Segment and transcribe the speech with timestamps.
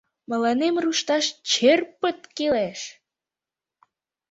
[0.29, 2.81] Мыланем рушташ черпыт кӱлеш!